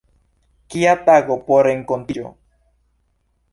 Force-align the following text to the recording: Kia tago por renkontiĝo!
Kia 0.75 0.95
tago 1.09 1.37
por 1.51 1.63
renkontiĝo! 1.69 2.35